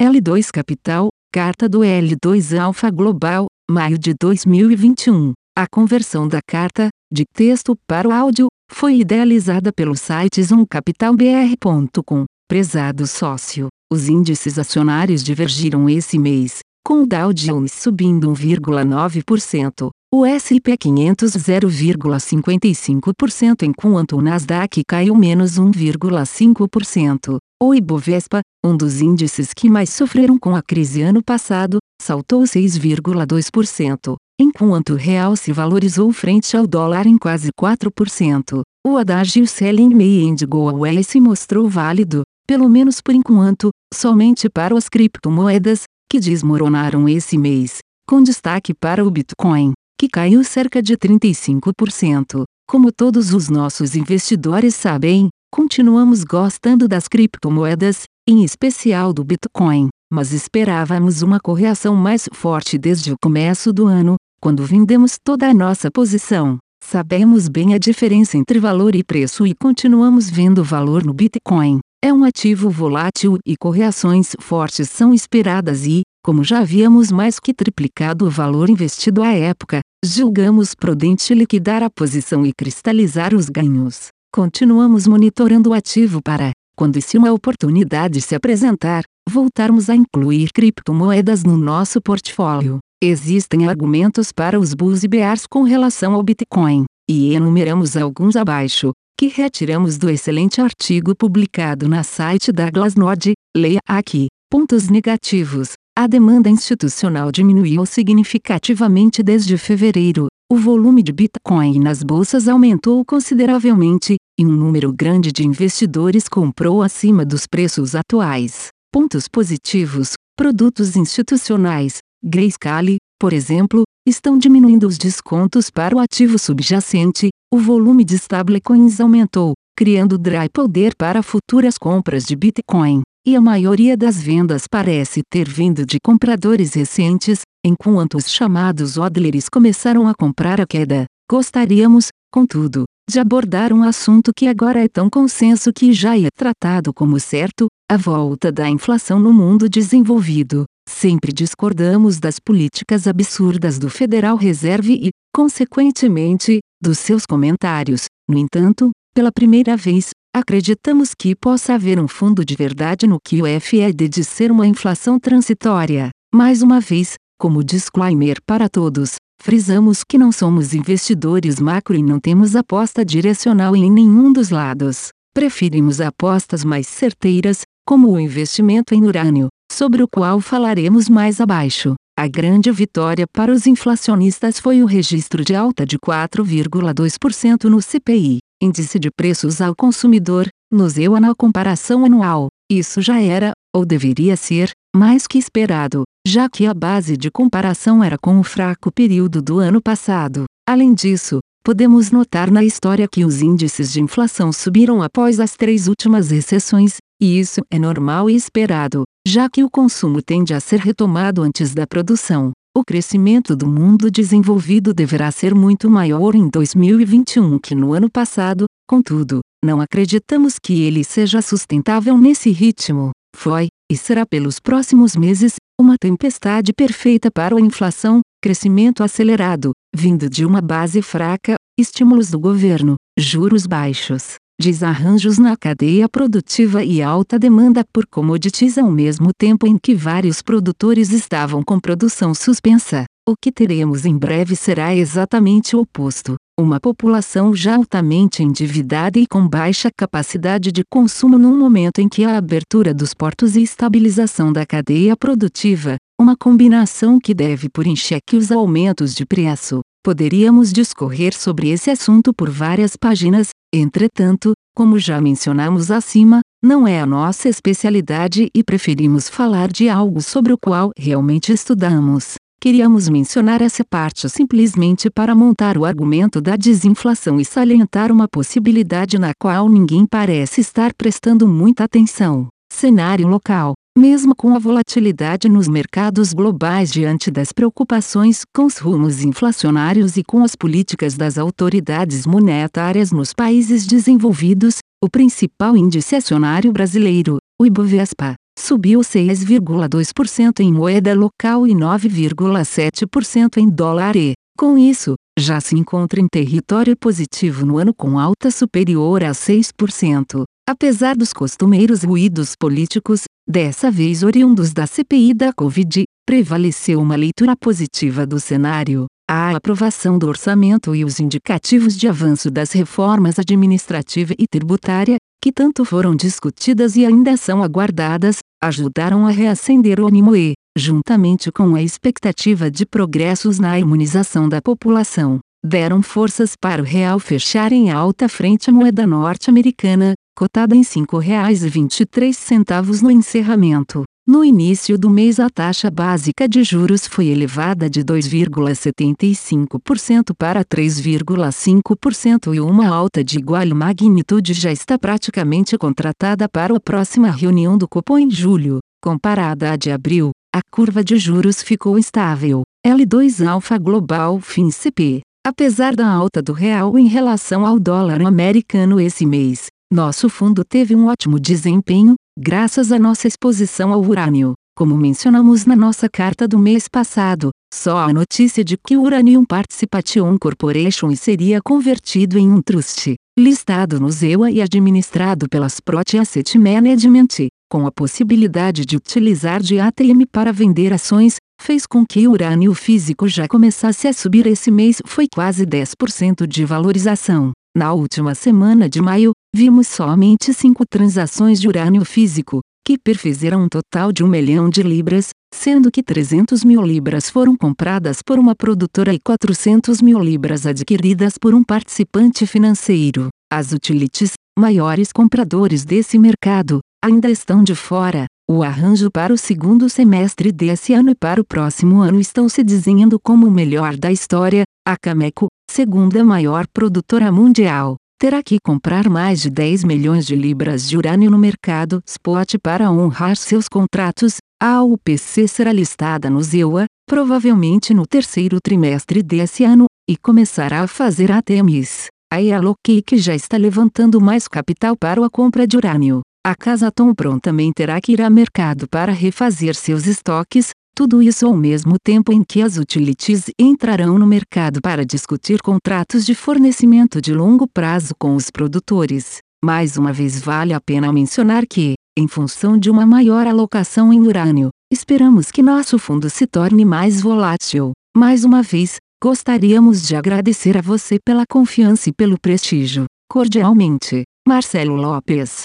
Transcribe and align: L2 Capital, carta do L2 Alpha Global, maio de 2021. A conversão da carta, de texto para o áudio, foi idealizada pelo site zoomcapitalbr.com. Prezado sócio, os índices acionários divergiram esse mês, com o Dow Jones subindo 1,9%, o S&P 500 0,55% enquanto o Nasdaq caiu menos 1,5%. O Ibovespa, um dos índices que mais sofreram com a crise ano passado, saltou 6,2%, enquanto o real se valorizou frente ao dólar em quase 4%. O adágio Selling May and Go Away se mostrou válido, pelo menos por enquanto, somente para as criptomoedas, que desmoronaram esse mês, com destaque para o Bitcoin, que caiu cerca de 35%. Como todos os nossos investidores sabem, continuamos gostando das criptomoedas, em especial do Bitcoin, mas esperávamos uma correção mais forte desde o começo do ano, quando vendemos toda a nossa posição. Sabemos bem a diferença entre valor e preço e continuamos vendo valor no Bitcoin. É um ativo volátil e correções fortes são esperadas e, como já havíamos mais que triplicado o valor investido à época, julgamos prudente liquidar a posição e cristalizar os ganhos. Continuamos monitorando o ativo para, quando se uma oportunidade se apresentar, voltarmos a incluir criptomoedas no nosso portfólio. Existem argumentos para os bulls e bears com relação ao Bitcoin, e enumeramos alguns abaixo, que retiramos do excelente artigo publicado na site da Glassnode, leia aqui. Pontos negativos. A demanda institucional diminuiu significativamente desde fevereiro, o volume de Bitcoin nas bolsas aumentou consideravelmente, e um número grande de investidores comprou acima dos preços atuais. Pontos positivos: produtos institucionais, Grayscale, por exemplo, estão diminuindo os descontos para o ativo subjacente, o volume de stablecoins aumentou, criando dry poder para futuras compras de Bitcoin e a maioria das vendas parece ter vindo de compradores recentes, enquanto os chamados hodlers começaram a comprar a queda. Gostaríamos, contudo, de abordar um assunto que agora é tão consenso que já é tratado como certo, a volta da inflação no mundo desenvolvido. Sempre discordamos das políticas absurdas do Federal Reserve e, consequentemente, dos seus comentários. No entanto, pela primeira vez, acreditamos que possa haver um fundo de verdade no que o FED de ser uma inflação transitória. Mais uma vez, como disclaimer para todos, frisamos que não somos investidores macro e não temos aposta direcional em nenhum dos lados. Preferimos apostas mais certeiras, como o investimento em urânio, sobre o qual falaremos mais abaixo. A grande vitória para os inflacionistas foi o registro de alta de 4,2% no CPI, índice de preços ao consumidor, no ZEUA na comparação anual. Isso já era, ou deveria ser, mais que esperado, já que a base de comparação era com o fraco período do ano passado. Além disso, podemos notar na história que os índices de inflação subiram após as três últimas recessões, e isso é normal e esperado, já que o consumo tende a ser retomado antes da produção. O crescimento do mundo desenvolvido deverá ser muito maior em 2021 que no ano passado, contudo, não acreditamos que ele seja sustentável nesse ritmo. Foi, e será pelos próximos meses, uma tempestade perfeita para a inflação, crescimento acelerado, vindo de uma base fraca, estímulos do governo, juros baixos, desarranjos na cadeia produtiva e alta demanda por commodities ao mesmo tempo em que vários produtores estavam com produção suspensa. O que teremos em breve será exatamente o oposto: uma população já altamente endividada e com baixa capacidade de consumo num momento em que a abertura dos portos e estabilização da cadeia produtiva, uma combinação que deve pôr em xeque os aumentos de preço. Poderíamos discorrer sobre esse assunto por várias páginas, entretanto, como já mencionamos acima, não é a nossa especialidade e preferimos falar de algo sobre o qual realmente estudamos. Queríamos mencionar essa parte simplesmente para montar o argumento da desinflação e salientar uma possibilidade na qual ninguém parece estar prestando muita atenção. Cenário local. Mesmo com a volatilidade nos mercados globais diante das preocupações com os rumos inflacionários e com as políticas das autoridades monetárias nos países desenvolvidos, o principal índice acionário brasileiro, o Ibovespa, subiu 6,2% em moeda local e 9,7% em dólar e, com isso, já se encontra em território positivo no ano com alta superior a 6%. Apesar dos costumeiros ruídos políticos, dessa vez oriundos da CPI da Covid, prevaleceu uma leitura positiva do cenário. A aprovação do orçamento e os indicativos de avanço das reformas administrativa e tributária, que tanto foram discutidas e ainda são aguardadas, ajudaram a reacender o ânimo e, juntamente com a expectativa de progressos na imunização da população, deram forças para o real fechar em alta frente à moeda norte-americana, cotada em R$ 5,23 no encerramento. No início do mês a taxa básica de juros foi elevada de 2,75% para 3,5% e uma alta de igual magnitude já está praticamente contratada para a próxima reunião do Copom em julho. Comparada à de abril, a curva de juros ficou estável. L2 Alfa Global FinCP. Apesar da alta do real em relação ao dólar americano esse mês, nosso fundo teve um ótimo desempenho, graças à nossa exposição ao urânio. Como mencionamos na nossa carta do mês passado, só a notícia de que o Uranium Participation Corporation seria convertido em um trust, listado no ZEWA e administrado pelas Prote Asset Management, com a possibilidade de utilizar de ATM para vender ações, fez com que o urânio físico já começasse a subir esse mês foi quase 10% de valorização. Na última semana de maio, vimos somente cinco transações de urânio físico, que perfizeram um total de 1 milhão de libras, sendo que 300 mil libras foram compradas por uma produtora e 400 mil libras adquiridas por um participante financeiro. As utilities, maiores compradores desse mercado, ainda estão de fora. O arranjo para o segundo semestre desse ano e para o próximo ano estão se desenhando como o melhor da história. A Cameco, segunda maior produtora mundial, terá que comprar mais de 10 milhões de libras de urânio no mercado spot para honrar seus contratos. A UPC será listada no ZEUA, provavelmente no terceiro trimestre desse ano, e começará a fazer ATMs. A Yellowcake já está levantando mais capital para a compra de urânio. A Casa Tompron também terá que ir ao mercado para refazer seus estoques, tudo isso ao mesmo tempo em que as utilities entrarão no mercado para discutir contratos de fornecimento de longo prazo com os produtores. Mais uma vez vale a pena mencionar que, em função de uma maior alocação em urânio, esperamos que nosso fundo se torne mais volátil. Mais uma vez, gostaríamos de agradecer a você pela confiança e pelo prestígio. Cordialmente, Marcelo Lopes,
L2 0.00 0.52
Capital, 0.52 1.08
carta 1.32 1.66
do 1.66 1.80
L2 1.80 2.56
Alpha 2.58 2.90
Global, 2.90 3.46
maio 3.70 3.98
de 3.98 4.12
2021. 4.12 5.32
A 5.56 5.66
conversão 5.66 6.28
da 6.28 6.40
carta, 6.46 6.90
de 7.10 7.24
texto 7.34 7.74
para 7.88 8.06
o 8.06 8.12
áudio, 8.12 8.48
foi 8.70 8.98
idealizada 8.98 9.72
pelo 9.72 9.96
site 9.96 10.42
zoomcapitalbr.com. 10.42 12.26
Prezado 12.46 13.06
sócio, 13.06 13.68
os 13.90 14.10
índices 14.10 14.58
acionários 14.58 15.24
divergiram 15.24 15.88
esse 15.88 16.18
mês, 16.18 16.58
com 16.84 17.02
o 17.02 17.06
Dow 17.06 17.32
Jones 17.32 17.72
subindo 17.72 18.30
1,9%, 18.30 19.88
o 20.12 20.26
S&P 20.26 20.76
500 20.76 21.32
0,55% 21.32 23.62
enquanto 23.62 24.18
o 24.18 24.22
Nasdaq 24.22 24.82
caiu 24.86 25.16
menos 25.16 25.58
1,5%. 25.58 27.38
O 27.62 27.74
Ibovespa, 27.74 28.42
um 28.62 28.76
dos 28.76 29.00
índices 29.00 29.54
que 29.54 29.70
mais 29.70 29.88
sofreram 29.88 30.38
com 30.38 30.54
a 30.54 30.60
crise 30.60 31.00
ano 31.00 31.22
passado, 31.22 31.78
saltou 32.02 32.42
6,2%, 32.42 34.16
enquanto 34.38 34.90
o 34.90 34.96
real 34.96 35.34
se 35.36 35.54
valorizou 35.54 36.12
frente 36.12 36.54
ao 36.54 36.66
dólar 36.66 37.06
em 37.06 37.16
quase 37.16 37.48
4%. 37.58 38.60
O 38.86 38.98
adágio 38.98 39.46
Selling 39.46 39.94
May 39.94 40.28
and 40.28 40.46
Go 40.46 40.68
Away 40.68 41.02
se 41.02 41.18
mostrou 41.18 41.66
válido, 41.66 42.24
pelo 42.46 42.68
menos 42.68 43.00
por 43.00 43.14
enquanto, 43.14 43.70
somente 43.92 44.50
para 44.50 44.76
as 44.76 44.90
criptomoedas, 44.90 45.84
que 46.10 46.20
desmoronaram 46.20 47.08
esse 47.08 47.38
mês, 47.38 47.78
com 48.06 48.22
destaque 48.22 48.74
para 48.74 49.02
o 49.02 49.10
Bitcoin, 49.10 49.72
que 49.98 50.10
caiu 50.10 50.44
cerca 50.44 50.82
de 50.82 50.94
35%. 50.94 52.44
Como 52.68 52.92
todos 52.92 53.32
os 53.32 53.48
nossos 53.48 53.96
investidores 53.96 54.74
sabem, 54.74 55.30
continuamos 55.50 56.24
gostando 56.24 56.86
das 56.86 57.08
criptomoedas, 57.08 58.04
em 58.28 58.44
especial 58.44 59.12
do 59.12 59.24
Bitcoin, 59.24 59.88
mas 60.12 60.32
esperávamos 60.32 61.22
uma 61.22 61.40
correção 61.40 61.94
mais 61.94 62.28
forte 62.32 62.78
desde 62.78 63.12
o 63.12 63.16
começo 63.22 63.72
do 63.72 63.86
ano, 63.86 64.16
quando 64.40 64.64
vendemos 64.64 65.16
toda 65.22 65.48
a 65.48 65.54
nossa 65.54 65.90
posição. 65.90 66.58
Sabemos 66.82 67.48
bem 67.48 67.74
a 67.74 67.78
diferença 67.78 68.36
entre 68.36 68.58
valor 68.58 68.94
e 68.94 69.02
preço 69.02 69.46
e 69.46 69.54
continuamos 69.54 70.30
vendo 70.30 70.62
valor 70.62 71.04
no 71.04 71.12
Bitcoin. 71.12 71.80
É 72.04 72.12
um 72.12 72.22
ativo 72.22 72.70
volátil 72.70 73.38
e 73.44 73.56
correções 73.56 74.36
fortes 74.38 74.88
são 74.88 75.12
esperadas 75.12 75.86
e, 75.86 76.02
como 76.22 76.44
já 76.44 76.60
havíamos 76.60 77.10
mais 77.10 77.40
que 77.40 77.52
triplicado 77.52 78.26
o 78.26 78.30
valor 78.30 78.70
investido 78.70 79.22
à 79.22 79.32
época, 79.32 79.80
julgamos 80.04 80.74
prudente 80.74 81.34
liquidar 81.34 81.82
a 81.82 81.90
posição 81.90 82.46
e 82.46 82.52
cristalizar 82.52 83.34
os 83.34 83.48
ganhos. 83.48 84.08
Continuamos 84.36 85.06
monitorando 85.06 85.70
o 85.70 85.72
ativo 85.72 86.20
para, 86.20 86.50
quando 86.76 87.00
se 87.00 87.16
uma 87.16 87.32
oportunidade 87.32 88.20
se 88.20 88.34
apresentar, 88.34 89.02
voltarmos 89.26 89.88
a 89.88 89.96
incluir 89.96 90.50
criptomoedas 90.52 91.42
no 91.42 91.56
nosso 91.56 92.02
portfólio. 92.02 92.78
Existem 93.02 93.66
argumentos 93.66 94.32
para 94.32 94.60
os 94.60 94.74
bulls 94.74 95.04
e 95.04 95.08
bears 95.08 95.46
com 95.46 95.62
relação 95.62 96.12
ao 96.12 96.22
Bitcoin, 96.22 96.84
e 97.08 97.32
enumeramos 97.32 97.96
alguns 97.96 98.36
abaixo, 98.36 98.92
que 99.18 99.28
retiramos 99.28 99.96
do 99.96 100.10
excelente 100.10 100.60
artigo 100.60 101.16
publicado 101.16 101.88
na 101.88 102.02
site 102.02 102.52
da 102.52 102.70
Glassnode, 102.70 103.32
leia 103.56 103.80
aqui. 103.88 104.26
Pontos 104.52 104.90
negativos. 104.90 105.72
A 105.96 106.06
demanda 106.06 106.50
institucional 106.50 107.32
diminuiu 107.32 107.86
significativamente 107.86 109.22
desde 109.22 109.56
fevereiro, 109.56 110.28
o 110.48 110.56
volume 110.56 111.02
de 111.02 111.10
Bitcoin 111.10 111.80
nas 111.80 112.04
bolsas 112.04 112.46
aumentou 112.46 113.04
consideravelmente, 113.04 114.16
e 114.38 114.44
um 114.44 114.52
número 114.52 114.92
grande 114.92 115.32
de 115.32 115.46
investidores 115.46 116.28
comprou 116.28 116.82
acima 116.82 117.24
dos 117.24 117.46
preços 117.46 117.94
atuais. 117.94 118.68
Pontos 118.92 119.28
positivos: 119.28 120.12
produtos 120.36 120.96
institucionais, 120.96 121.98
Grayscale, 122.22 122.96
por 123.18 123.32
exemplo, 123.32 123.84
estão 124.06 124.36
diminuindo 124.36 124.86
os 124.86 124.98
descontos 124.98 125.70
para 125.70 125.96
o 125.96 125.98
ativo 125.98 126.38
subjacente, 126.38 127.30
o 127.52 127.58
volume 127.58 128.04
de 128.04 128.16
stablecoins 128.16 129.00
aumentou, 129.00 129.54
criando 129.76 130.18
dry 130.18 130.48
poder 130.52 130.94
para 130.96 131.22
futuras 131.22 131.78
compras 131.78 132.24
de 132.24 132.36
Bitcoin 132.36 133.02
e 133.26 133.34
a 133.34 133.40
maioria 133.40 133.96
das 133.96 134.22
vendas 134.22 134.68
parece 134.70 135.20
ter 135.28 135.48
vindo 135.48 135.84
de 135.84 135.98
compradores 136.00 136.74
recentes, 136.74 137.40
enquanto 137.64 138.16
os 138.16 138.30
chamados 138.30 138.96
hodlers 138.96 139.48
começaram 139.48 140.06
a 140.06 140.14
comprar 140.14 140.60
a 140.60 140.66
queda. 140.66 141.06
Gostaríamos, 141.28 142.10
contudo, 142.32 142.84
de 143.08 143.20
abordar 143.20 143.72
um 143.72 143.84
assunto 143.84 144.32
que 144.34 144.48
agora 144.48 144.82
é 144.82 144.88
tão 144.88 145.08
consenso 145.08 145.72
que 145.72 145.92
já 145.92 146.18
é 146.18 146.28
tratado 146.36 146.92
como 146.92 147.20
certo, 147.20 147.68
a 147.88 147.96
volta 147.96 148.50
da 148.50 148.68
inflação 148.68 149.20
no 149.20 149.32
mundo 149.32 149.68
desenvolvido. 149.68 150.64
Sempre 150.88 151.32
discordamos 151.32 152.18
das 152.18 152.40
políticas 152.40 153.06
absurdas 153.06 153.78
do 153.78 153.88
Federal 153.88 154.36
Reserve 154.36 154.94
e, 154.94 155.10
consequentemente, 155.32 156.58
dos 156.82 156.98
seus 156.98 157.24
comentários. 157.24 158.06
No 158.28 158.36
entanto, 158.36 158.90
pela 159.14 159.30
primeira 159.30 159.76
vez, 159.76 160.10
acreditamos 160.34 161.12
que 161.16 161.34
possa 161.34 161.74
haver 161.74 162.00
um 162.00 162.08
fundo 162.08 162.44
de 162.44 162.56
verdade 162.56 163.06
no 163.06 163.18
que 163.24 163.40
o 163.40 163.46
FED 163.60 164.08
de 164.08 164.24
ser 164.24 164.50
uma 164.50 164.66
inflação 164.66 165.18
transitória. 165.18 166.10
Mais 166.34 166.60
uma 166.60 166.80
vez, 166.80 167.14
como 167.38 167.62
disclaimer 167.62 168.38
para 168.44 168.68
todos, 168.68 169.14
frisamos 169.46 170.02
que 170.02 170.18
não 170.18 170.32
somos 170.32 170.74
investidores 170.74 171.60
macro 171.60 171.94
e 171.94 172.02
não 172.02 172.18
temos 172.18 172.56
aposta 172.56 173.04
direcional 173.04 173.76
em 173.76 173.88
nenhum 173.88 174.32
dos 174.32 174.50
lados. 174.50 175.10
Preferimos 175.32 176.00
apostas 176.00 176.64
mais 176.64 176.88
certeiras, 176.88 177.60
como 177.86 178.10
o 178.10 178.18
investimento 178.18 178.92
em 178.92 179.04
urânio, 179.04 179.46
sobre 179.70 180.02
o 180.02 180.08
qual 180.08 180.40
falaremos 180.40 181.08
mais 181.08 181.40
abaixo. 181.40 181.94
A 182.18 182.26
grande 182.26 182.72
vitória 182.72 183.24
para 183.32 183.52
os 183.52 183.68
inflacionistas 183.68 184.58
foi 184.58 184.82
o 184.82 184.84
registro 184.84 185.44
de 185.44 185.54
alta 185.54 185.86
de 185.86 185.96
4,2% 185.96 187.70
no 187.70 187.80
CPI, 187.80 188.38
índice 188.60 188.98
de 188.98 189.12
preços 189.12 189.60
ao 189.60 189.76
consumidor, 189.76 190.48
no 190.72 190.88
ZEUA 190.88 191.20
na 191.20 191.32
comparação 191.36 192.04
anual. 192.04 192.48
Isso 192.68 193.00
já 193.00 193.20
era, 193.20 193.52
ou 193.76 193.84
deveria 193.84 194.36
ser, 194.36 194.70
mais 194.96 195.26
que 195.26 195.36
esperado, 195.36 196.04
já 196.26 196.48
que 196.48 196.64
a 196.64 196.72
base 196.72 197.14
de 197.14 197.30
comparação 197.30 198.02
era 198.02 198.16
com 198.16 198.40
o 198.40 198.42
fraco 198.42 198.90
período 198.90 199.42
do 199.42 199.58
ano 199.58 199.82
passado. 199.82 200.46
Além 200.66 200.94
disso, 200.94 201.40
podemos 201.62 202.10
notar 202.10 202.50
na 202.50 202.64
história 202.64 203.06
que 203.06 203.22
os 203.22 203.42
índices 203.42 203.92
de 203.92 204.00
inflação 204.00 204.50
subiram 204.50 205.02
após 205.02 205.38
as 205.38 205.54
três 205.54 205.88
últimas 205.88 206.30
recessões, 206.30 206.96
e 207.20 207.38
isso 207.38 207.60
é 207.70 207.78
normal 207.78 208.30
e 208.30 208.34
esperado, 208.34 209.02
já 209.28 209.46
que 209.46 209.62
o 209.62 209.68
consumo 209.68 210.22
tende 210.22 210.54
a 210.54 210.60
ser 210.60 210.80
retomado 210.80 211.42
antes 211.42 211.74
da 211.74 211.86
produção. 211.86 212.52
O 212.74 212.82
crescimento 212.82 213.54
do 213.54 213.66
mundo 213.66 214.10
desenvolvido 214.10 214.94
deverá 214.94 215.30
ser 215.30 215.54
muito 215.54 215.90
maior 215.90 216.34
em 216.34 216.48
2021 216.48 217.58
que 217.58 217.74
no 217.74 217.92
ano 217.92 218.10
passado, 218.10 218.64
contudo, 218.88 219.40
não 219.62 219.82
acreditamos 219.82 220.58
que 220.58 220.82
ele 220.82 221.04
seja 221.04 221.42
sustentável 221.42 222.16
nesse 222.16 222.50
ritmo. 222.50 223.10
Foi, 223.36 223.68
e 223.92 223.96
será 223.96 224.24
pelos 224.24 224.58
próximos 224.58 225.14
meses, 225.14 225.56
uma 225.78 225.96
tempestade 226.00 226.72
perfeita 226.72 227.30
para 227.30 227.54
a 227.54 227.60
inflação, 227.60 228.22
crescimento 228.42 229.04
acelerado, 229.04 229.72
vindo 229.94 230.28
de 230.28 230.44
uma 230.44 230.62
base 230.62 231.02
fraca, 231.02 231.54
estímulos 231.78 232.30
do 232.30 232.40
governo, 232.40 232.96
juros 233.16 233.66
baixos, 233.66 234.36
desarranjos 234.58 235.36
na 235.36 235.54
cadeia 235.54 236.08
produtiva 236.08 236.82
e 236.82 237.02
alta 237.02 237.38
demanda 237.38 237.84
por 237.92 238.06
commodities 238.06 238.78
ao 238.78 238.90
mesmo 238.90 239.30
tempo 239.38 239.66
em 239.66 239.76
que 239.78 239.94
vários 239.94 240.40
produtores 240.40 241.12
estavam 241.12 241.62
com 241.62 241.78
produção 241.78 242.34
suspensa. 242.34 243.04
O 243.28 243.34
que 243.40 243.52
teremos 243.52 244.06
em 244.06 244.16
breve 244.16 244.56
será 244.56 244.96
exatamente 244.96 245.76
o 245.76 245.80
oposto: 245.80 246.36
uma 246.58 246.80
população 246.80 247.54
já 247.54 247.76
altamente 247.76 248.42
endividada 248.42 249.18
e 249.18 249.26
com 249.26 249.46
baixa 249.46 249.90
capacidade 249.94 250.72
de 250.72 250.82
consumo 250.90 251.38
num 251.38 251.56
momento 251.56 252.00
em 252.00 252.08
que 252.08 252.24
a 252.24 252.38
abertura 252.38 252.94
dos 252.94 253.12
portos 253.12 253.56
e 253.56 253.62
estabilização 253.62 254.50
da 254.50 254.64
cadeia 254.64 255.14
produtiva, 255.14 255.96
uma 256.18 256.34
combinação 256.34 257.20
que 257.20 257.34
deve 257.34 257.68
pôr 257.68 257.86
em 257.86 257.94
xeque 257.94 258.36
os 258.36 258.50
aumentos 258.50 259.14
de 259.14 259.26
preço. 259.26 259.80
Poderíamos 260.02 260.72
discorrer 260.72 261.34
sobre 261.36 261.68
esse 261.68 261.90
assunto 261.90 262.32
por 262.32 262.48
várias 262.48 262.96
páginas, 262.96 263.50
entretanto, 263.74 264.52
como 264.74 264.98
já 264.98 265.20
mencionamos 265.20 265.90
acima, 265.90 266.40
não 266.64 266.88
é 266.88 267.00
a 267.00 267.06
nossa 267.06 267.50
especialidade 267.50 268.48
e 268.54 268.64
preferimos 268.64 269.28
falar 269.28 269.68
de 269.68 269.90
algo 269.90 270.22
sobre 270.22 270.54
o 270.54 270.58
qual 270.58 270.90
realmente 270.96 271.52
estudamos. 271.52 272.36
Queríamos 272.60 273.08
mencionar 273.08 273.62
essa 273.62 273.84
parte 273.84 274.28
simplesmente 274.28 275.10
para 275.10 275.34
montar 275.34 275.76
o 275.76 275.84
argumento 275.84 276.40
da 276.40 276.56
desinflação 276.56 277.38
e 277.38 277.44
salientar 277.44 278.10
uma 278.10 278.26
possibilidade 278.26 279.18
na 279.18 279.32
qual 279.38 279.68
ninguém 279.68 280.06
parece 280.06 280.60
estar 280.62 280.92
prestando 280.94 281.46
muita 281.46 281.84
atenção. 281.84 282.48
Cenário 282.72 283.28
local. 283.28 283.74
Mesmo 283.96 284.34
com 284.34 284.54
a 284.54 284.58
volatilidade 284.58 285.48
nos 285.48 285.68
mercados 285.68 286.34
globais 286.34 286.90
diante 286.92 287.30
das 287.30 287.52
preocupações 287.52 288.42
com 288.54 288.64
os 288.64 288.76
rumos 288.76 289.22
inflacionários 289.22 290.16
e 290.16 290.22
com 290.22 290.42
as 290.42 290.54
políticas 290.54 291.16
das 291.16 291.38
autoridades 291.38 292.26
monetárias 292.26 293.12
nos 293.12 293.32
países 293.32 293.86
desenvolvidos, 293.86 294.78
o 295.02 295.08
principal 295.08 295.76
índice 295.76 296.16
acionário 296.16 296.72
brasileiro, 296.72 297.38
o 297.58 297.64
Ibovespa, 297.64 298.34
subiu 298.58 299.00
6,2% 299.00 300.60
em 300.60 300.72
moeda 300.72 301.14
local 301.14 301.66
e 301.66 301.72
9,7% 301.72 303.58
em 303.58 303.68
dólar 303.68 304.16
e, 304.16 304.32
com 304.56 304.78
isso, 304.78 305.14
já 305.38 305.60
se 305.60 305.76
encontra 305.76 306.18
em 306.18 306.26
território 306.26 306.96
positivo 306.96 307.66
no 307.66 307.76
ano 307.76 307.92
com 307.92 308.18
alta 308.18 308.50
superior 308.50 309.22
a 309.22 309.32
6%. 309.32 310.44
Apesar 310.68 311.14
dos 311.14 311.32
costumeiros 311.32 312.02
ruídos 312.02 312.54
políticos, 312.58 313.24
dessa 313.46 313.90
vez 313.90 314.22
oriundos 314.22 314.72
da 314.72 314.86
CPI 314.86 315.34
da 315.34 315.52
Covid, 315.52 316.04
prevaleceu 316.26 317.00
uma 317.00 317.14
leitura 317.14 317.54
positiva 317.54 318.26
do 318.26 318.40
cenário. 318.40 319.06
A 319.28 319.54
aprovação 319.54 320.18
do 320.18 320.26
orçamento 320.26 320.94
e 320.94 321.04
os 321.04 321.20
indicativos 321.20 321.96
de 321.96 322.08
avanço 322.08 322.50
das 322.50 322.72
reformas 322.72 323.38
administrativa 323.38 324.34
e 324.38 324.46
tributária, 324.50 325.16
que 325.46 325.52
tanto 325.52 325.84
foram 325.84 326.16
discutidas 326.16 326.96
e 326.96 327.06
ainda 327.06 327.36
são 327.36 327.62
aguardadas, 327.62 328.38
ajudaram 328.60 329.24
a 329.24 329.30
reacender 329.30 330.00
o 330.00 330.08
ânimo 330.08 330.34
e, 330.34 330.54
juntamente 330.76 331.52
com 331.52 331.76
a 331.76 331.82
expectativa 331.84 332.68
de 332.68 332.84
progressos 332.84 333.60
na 333.60 333.78
imunização 333.78 334.48
da 334.48 334.60
população, 334.60 335.38
deram 335.64 336.02
forças 336.02 336.54
para 336.60 336.82
o 336.82 336.84
real 336.84 337.20
fechar 337.20 337.70
em 337.70 337.92
alta 337.92 338.28
frente 338.28 338.70
à 338.70 338.72
moeda 338.72 339.06
norte-americana, 339.06 340.14
cotada 340.36 340.74
em 340.74 340.80
R$ 340.80 340.84
5,23 340.84 343.02
no 343.02 343.10
encerramento. 343.12 344.02
No 344.28 344.44
início 344.44 344.98
do 344.98 345.08
mês 345.08 345.38
a 345.38 345.48
taxa 345.48 345.88
básica 345.88 346.48
de 346.48 346.64
juros 346.64 347.06
foi 347.06 347.28
elevada 347.28 347.88
de 347.88 348.02
2,75% 348.02 350.34
para 350.36 350.64
3,5% 350.64 352.52
e 352.52 352.58
uma 352.58 352.88
alta 352.88 353.22
de 353.22 353.38
igual 353.38 353.68
magnitude 353.68 354.52
já 354.52 354.72
está 354.72 354.98
praticamente 354.98 355.78
contratada 355.78 356.48
para 356.48 356.76
a 356.76 356.80
próxima 356.80 357.30
reunião 357.30 357.78
do 357.78 357.86
Copom 357.86 358.18
em 358.18 358.28
julho. 358.28 358.80
Comparada 359.00 359.70
à 359.70 359.76
de 359.76 359.92
abril, 359.92 360.32
a 360.52 360.60
curva 360.72 361.04
de 361.04 361.16
juros 361.18 361.62
ficou 361.62 361.96
estável. 361.96 362.64
L2 362.84 363.46
Alfa 363.46 363.78
Global 363.78 364.40
FinCP. 364.40 365.20
Apesar 365.46 365.94
da 365.94 366.08
alta 366.08 366.42
do 366.42 366.52
real 366.52 366.98
em 366.98 367.06
relação 367.06 367.64
ao 367.64 367.78
dólar 367.78 368.26
americano 368.26 368.98
esse 368.98 369.24
mês, 369.24 369.68
nosso 369.92 370.28
fundo 370.28 370.64
teve 370.64 370.96
um 370.96 371.06
ótimo 371.06 371.38
desempenho, 371.38 372.16
graças 372.38 372.92
à 372.92 372.98
nossa 372.98 373.26
exposição 373.26 373.92
ao 373.92 374.00
urânio. 374.00 374.52
Como 374.76 374.94
mencionamos 374.94 375.64
na 375.64 375.74
nossa 375.74 376.06
carta 376.06 376.46
do 376.46 376.58
mês 376.58 376.86
passado, 376.86 377.48
só 377.72 377.96
a 377.96 378.12
notícia 378.12 378.62
de 378.62 378.76
que 378.76 378.94
o 378.94 379.02
Uranium 379.02 379.42
Participation 379.42 380.36
Corporation 380.38 381.14
seria 381.16 381.62
convertido 381.62 382.38
em 382.38 382.52
um 382.52 382.60
trust, 382.60 383.14
listado 383.38 383.98
no 383.98 384.10
ZEWA 384.10 384.50
e 384.50 384.60
administrado 384.60 385.48
pelas 385.48 385.80
Prote 385.80 386.18
Asset 386.18 386.58
Management, 386.58 387.48
com 387.70 387.86
a 387.86 387.90
possibilidade 387.90 388.84
de 388.84 388.96
utilizar 388.96 389.62
de 389.62 389.80
ATM 389.80 390.26
para 390.30 390.52
vender 390.52 390.92
ações, 390.92 391.36
fez 391.58 391.86
com 391.86 392.04
que 392.04 392.28
o 392.28 392.32
urânio 392.32 392.74
físico 392.74 393.26
já 393.26 393.48
começasse 393.48 394.06
a 394.06 394.12
subir 394.12 394.46
esse 394.46 394.70
mês 394.70 395.00
foi 395.06 395.26
quase 395.34 395.64
10% 395.64 396.46
de 396.46 396.66
valorização. 396.66 397.52
Na 397.76 397.92
última 397.92 398.34
semana 398.34 398.88
de 398.88 399.02
maio, 399.02 399.32
vimos 399.54 399.86
somente 399.86 400.54
cinco 400.54 400.86
transações 400.86 401.60
de 401.60 401.68
urânio 401.68 402.06
físico, 402.06 402.60
que 402.82 402.96
perfizeram 402.96 403.64
um 403.64 403.68
total 403.68 404.12
de 404.12 404.24
1 404.24 404.26
milhão 404.26 404.70
de 404.70 404.82
libras, 404.82 405.28
sendo 405.52 405.90
que 405.90 406.02
300 406.02 406.64
mil 406.64 406.80
libras 406.80 407.28
foram 407.28 407.54
compradas 407.54 408.22
por 408.22 408.38
uma 408.38 408.56
produtora 408.56 409.12
e 409.12 409.18
400 409.20 410.00
mil 410.00 410.18
libras 410.18 410.66
adquiridas 410.66 411.36
por 411.36 411.54
um 411.54 411.62
participante 411.62 412.46
financeiro. 412.46 413.28
As 413.52 413.72
utilities, 413.72 414.32
maiores 414.58 415.12
compradores 415.12 415.84
desse 415.84 416.18
mercado, 416.18 416.80
ainda 417.04 417.28
estão 417.28 417.62
de 417.62 417.74
fora. 417.74 418.24
O 418.48 418.62
arranjo 418.62 419.10
para 419.10 419.34
o 419.34 419.36
segundo 419.36 419.88
semestre 419.90 420.52
desse 420.52 420.94
ano 420.94 421.10
e 421.10 421.16
para 421.16 421.40
o 421.40 421.44
próximo 421.44 422.00
ano 422.00 422.20
estão 422.20 422.48
se 422.48 422.62
desenhando 422.62 423.18
como 423.18 423.48
o 423.48 423.50
melhor 423.50 423.96
da 423.96 424.12
história. 424.12 424.62
A 424.86 424.96
Cameco, 424.96 425.48
segunda 425.68 426.24
maior 426.24 426.64
produtora 426.72 427.32
mundial, 427.32 427.96
terá 428.20 428.44
que 428.44 428.58
comprar 428.64 429.08
mais 429.08 429.40
de 429.42 429.50
10 429.50 429.82
milhões 429.82 430.24
de 430.24 430.36
libras 430.36 430.88
de 430.88 430.96
urânio 430.96 431.28
no 431.28 431.36
mercado 431.36 432.00
spot 432.06 432.54
para 432.62 432.88
honrar 432.88 433.36
seus 433.36 433.66
contratos. 433.68 434.36
A 434.62 434.80
UPC 434.80 435.48
será 435.48 435.72
listada 435.72 436.30
no 436.30 436.40
ZEUA, 436.40 436.84
provavelmente 437.04 437.92
no 437.92 438.06
terceiro 438.06 438.58
trimestre 438.62 439.24
desse 439.24 439.64
ano, 439.64 439.86
e 440.08 440.16
começará 440.16 440.82
a 440.82 440.86
fazer 440.86 441.32
ATMs. 441.32 442.06
A 442.32 442.36
Yellowcake 442.36 443.18
já 443.18 443.34
está 443.34 443.56
levantando 443.56 444.20
mais 444.20 444.46
capital 444.46 444.96
para 444.96 445.26
a 445.26 445.28
compra 445.28 445.66
de 445.66 445.76
urânio. 445.76 446.20
A 446.48 446.54
Casa 446.54 446.92
Tompron 446.92 447.40
também 447.40 447.72
terá 447.72 448.00
que 448.00 448.12
ir 448.12 448.22
ao 448.22 448.30
mercado 448.30 448.86
para 448.88 449.10
refazer 449.10 449.74
seus 449.74 450.06
estoques, 450.06 450.70
tudo 450.94 451.20
isso 451.20 451.44
ao 451.44 451.56
mesmo 451.56 451.96
tempo 452.00 452.32
em 452.32 452.44
que 452.44 452.62
as 452.62 452.76
utilities 452.76 453.46
entrarão 453.58 454.16
no 454.16 454.28
mercado 454.28 454.80
para 454.80 455.04
discutir 455.04 455.60
contratos 455.60 456.24
de 456.24 456.36
fornecimento 456.36 457.20
de 457.20 457.34
longo 457.34 457.66
prazo 457.66 458.14
com 458.16 458.36
os 458.36 458.48
produtores. 458.48 459.38
Mais 459.60 459.96
uma 459.96 460.12
vez 460.12 460.40
vale 460.40 460.72
a 460.72 460.80
pena 460.80 461.12
mencionar 461.12 461.66
que, 461.66 461.94
em 462.16 462.28
função 462.28 462.78
de 462.78 462.92
uma 462.92 463.04
maior 463.04 463.44
alocação 463.44 464.12
em 464.12 464.20
urânio, 464.20 464.68
esperamos 464.88 465.50
que 465.50 465.64
nosso 465.64 465.98
fundo 465.98 466.30
se 466.30 466.46
torne 466.46 466.84
mais 466.84 467.20
volátil. 467.20 467.90
Mais 468.16 468.44
uma 468.44 468.62
vez, 468.62 468.98
gostaríamos 469.20 470.00
de 470.00 470.14
agradecer 470.14 470.78
a 470.78 470.80
você 470.80 471.18
pela 471.18 471.42
confiança 471.44 472.08
e 472.08 472.12
pelo 472.12 472.38
prestígio. 472.40 473.06
Cordialmente, 473.28 474.22
Marcelo 474.46 474.94
Lopes, 474.94 475.64